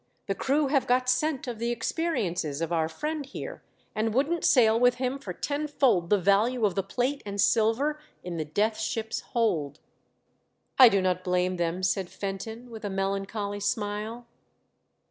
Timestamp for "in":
8.23-8.37